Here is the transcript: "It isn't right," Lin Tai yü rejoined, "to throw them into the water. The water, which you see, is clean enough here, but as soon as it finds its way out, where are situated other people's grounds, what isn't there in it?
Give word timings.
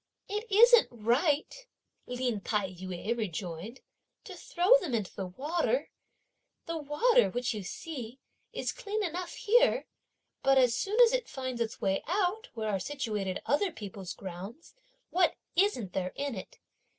"It 0.27 0.47
isn't 0.51 0.87
right," 0.89 1.67
Lin 2.07 2.41
Tai 2.41 2.71
yü 2.71 3.15
rejoined, 3.15 3.81
"to 4.23 4.33
throw 4.35 4.71
them 4.79 4.95
into 4.95 5.13
the 5.13 5.27
water. 5.27 5.91
The 6.65 6.79
water, 6.79 7.29
which 7.29 7.53
you 7.53 7.61
see, 7.61 8.17
is 8.51 8.71
clean 8.71 9.03
enough 9.03 9.35
here, 9.35 9.85
but 10.41 10.57
as 10.57 10.73
soon 10.75 10.99
as 11.01 11.13
it 11.13 11.29
finds 11.29 11.61
its 11.61 11.79
way 11.81 12.01
out, 12.07 12.49
where 12.55 12.69
are 12.71 12.79
situated 12.79 13.43
other 13.45 13.71
people's 13.71 14.15
grounds, 14.15 14.73
what 15.11 15.35
isn't 15.55 15.93
there 15.93 16.13
in 16.15 16.33
it? 16.33 16.57